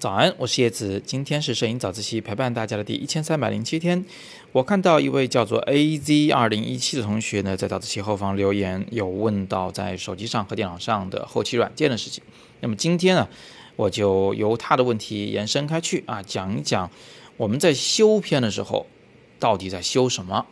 [0.00, 1.02] 早安，我是叶子。
[1.04, 4.02] 今天是摄影早自习陪伴大家的第一千三百零七天。
[4.50, 12.24] 我看到一位叫做 A Z 二零一七的同学呢，在早自习后方留言，有问到在手机上和电脑上的后期软件的事情。
[12.60, 13.28] 那么今天呢，
[13.76, 16.90] 我就由他的问题延伸开去啊，讲一讲
[17.36, 18.86] 我们在修片的时候
[19.38, 20.46] 到底在修什么。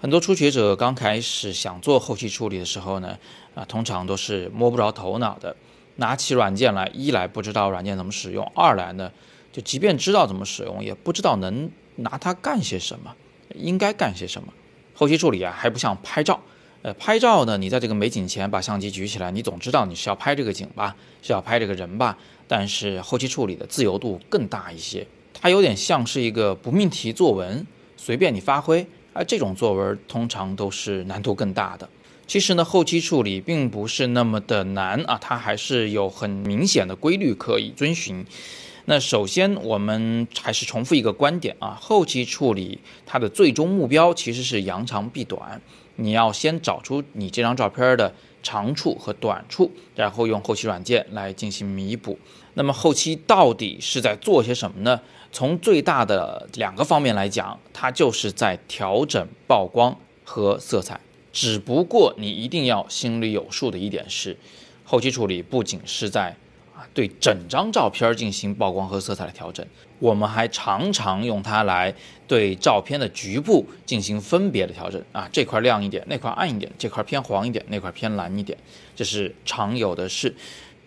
[0.00, 3.16] 很多初学者刚开始想做后期处理的时候呢，
[3.54, 5.54] 啊，通常都是摸不着头脑的。
[5.96, 9.10] 拿起软件来，一来不知道软件怎么使用，二来呢，
[9.52, 13.14] 就即便知道怎么使用，也不知道能拿它干些什么，
[13.54, 14.52] 应该干些什么。
[14.94, 16.40] 后期处理啊，还不像拍照，
[16.82, 22.18] 呃，拍照呢，你在这个美景前把相机举起来，你总知道你是要拍这个景吧，是要拍这个人吧。
[22.46, 27.66] 但是后期处理的自由度更大一些，它有点像是一个不命题作文，
[27.96, 28.86] 随便你发挥。
[29.16, 31.88] 而这种作文通常都是难度更大的。
[32.26, 38.24] 其实呢，后期处理并不是那么的难啊，它还是有很明显的规律可以遵循。
[38.86, 45.60] 那首先，我们还是重复一个观点啊，后期处理它的最终目标其实是扬长避短。
[45.96, 48.12] 你要先找出你这张照片的
[48.42, 52.18] 长处和短处，然后用后期软件来进行弥补。
[52.54, 55.00] 那么后期到底是在做些什么呢？
[55.30, 61.00] 从最大的两个方面来讲，它就是在调整曝光和色彩。
[61.34, 64.36] 只不过你一定要心里有数的一点是，
[64.84, 66.36] 后期处理不仅是在
[66.76, 69.66] 啊对整张照片进行曝光和色彩的调整，
[69.98, 71.92] 我们还常常用它来
[72.28, 78.56] 对照片的局部进行分别的调整啊，这块亮一点，那块暗一点，这块偏黄一点，那块偏蓝一点，
[78.94, 80.32] 这是常有的事。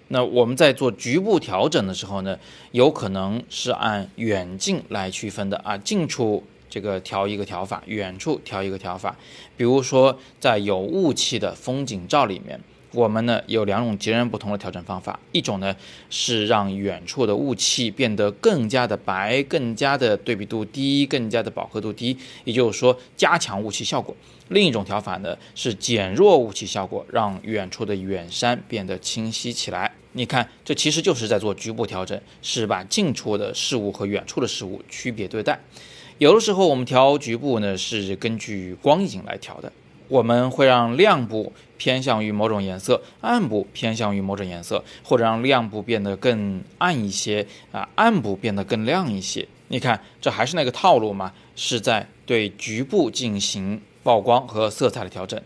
[0.07, 2.39] 那我们在做局部调整的时候呢，
[2.71, 6.41] 有可能是按远近来区分的啊，近处。
[6.69, 9.15] 这个调一个调法，远处调一个调法。
[9.55, 12.59] 比如说，在有雾气的风景照里面，
[12.93, 15.19] 我们呢有两种截然不同的调整方法。
[15.31, 15.75] 一种呢
[16.09, 24.15] 是让远处的雾气变得更加的白，更加的对比度低，更加的饱和度低，也就是说加强雾气效果。
[24.49, 29.91] 另一种调法呢是减弱雾气效果，让远处的远山变得清晰起来。
[30.13, 35.59] 你看，这其实就是在做局部调整，是把近处的事物和远处的事物区别对待。
[36.19, 39.71] 有的时候我们调局部呢，是根据光影来调的。
[40.07, 49.45] 我们会让亮部偏向于某种颜色，暗部偏向于某种颜色，或者让亮部变得更暗一些啊，暗部变得更亮一些。
[49.67, 55.39] 你看，这还是那个套路嘛，是在对局部进行曝光和色彩的调整。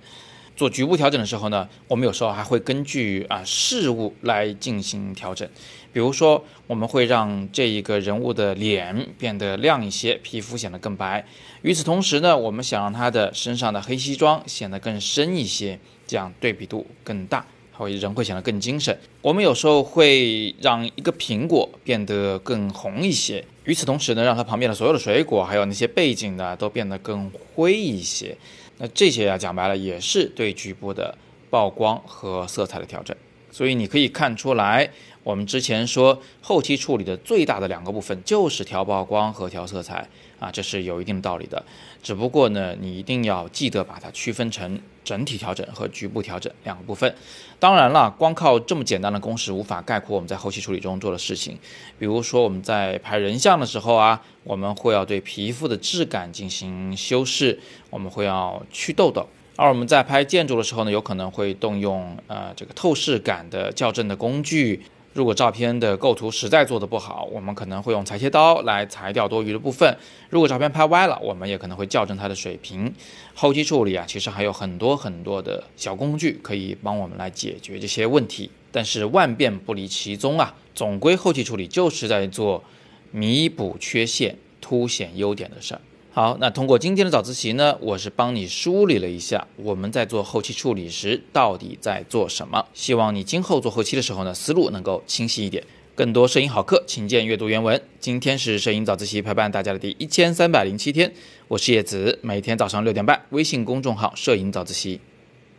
[0.61, 5.49] 做局部调整的时候呢，我们有时候还会根据啊事物来进行调整。
[5.91, 11.25] 比如说，我们会让这一个人物的脸变得亮一些，皮肤显得更白。
[11.63, 18.95] 与此同时呢，我们想让他的身上的黑西装显得更深一些，这样对比度更大，会人会显得更精神。
[19.23, 28.37] 我们有时候会让一个苹果变得更红一些，与此同时呢，让它旁边的所有的水果还有那些背景呢都变得更灰一些。
[28.81, 31.15] 那这些呀，讲白了也是对局部的
[31.51, 33.15] 曝光和色彩的调整。
[33.51, 34.89] 所以你可以看出来。
[35.23, 41.63] 我们之前说，后期处理的最大的两个部分就是调曝光和调色彩啊，这是有一定道理的。
[42.01, 47.13] 只不过呢，你一定要记得把它区分成整体调整和局部调整两个部分。
[47.59, 51.55] 当然了，光靠这么简单的公式无法概括我们在后期处理中做的事情。
[51.99, 57.59] 比如说我们在拍人像的时候啊，我们会要对皮肤的质感进行修饰，
[57.91, 59.27] 我们会要去痘痘。
[59.61, 64.81] 而我们在拍建筑的时候呢，有可能会动用呃这个透视感的校正的工具。
[65.13, 69.95] 如果照片的构图实在做得不好，我们可能会用裁切刀来裁掉多余的部分。
[70.31, 72.91] 如果照片拍歪了，我们也可能会校正它的水平。
[73.35, 78.49] 后期处理啊，其实还有很多很多的小工具可以帮我们来解决这些问题。
[78.71, 82.63] 但是万变不离其宗啊，总归后期处理就是在做
[83.11, 85.81] 弥补缺陷、凸显优点的事儿。
[86.13, 92.65] 好，那通过今天的早自习呢，我是帮你梳理了一下我们在做后期处理时到底在做什么。
[92.73, 95.63] 希望你今后做后期的时候呢，思路能够清晰一点。
[95.95, 97.81] 更多摄影好课，请见阅读原文。
[98.01, 101.13] 今天是摄影早自习陪伴大家的第一千三百零七天，
[101.47, 104.99] 我是叶子，每天早上六点半，微信公众号“摄影早自习”，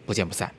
[0.05, 0.53] 不见不散。